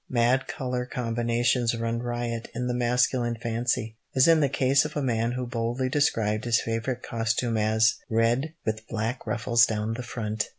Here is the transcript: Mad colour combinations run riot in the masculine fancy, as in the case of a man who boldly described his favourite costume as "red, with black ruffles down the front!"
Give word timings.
Mad 0.09 0.47
colour 0.47 0.87
combinations 0.87 1.77
run 1.77 2.01
riot 2.01 2.49
in 2.55 2.65
the 2.65 2.73
masculine 2.73 3.35
fancy, 3.35 3.97
as 4.15 4.27
in 4.27 4.39
the 4.39 4.49
case 4.49 4.83
of 4.83 4.97
a 4.97 5.01
man 5.03 5.33
who 5.33 5.45
boldly 5.45 5.89
described 5.89 6.45
his 6.45 6.59
favourite 6.59 7.03
costume 7.03 7.55
as 7.55 7.97
"red, 8.09 8.55
with 8.65 8.87
black 8.87 9.27
ruffles 9.27 9.63
down 9.67 9.93
the 9.93 10.01
front!" 10.01 10.49